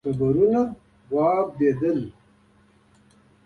[0.03, 0.61] ټغرونه
[1.13, 1.99] واوبدل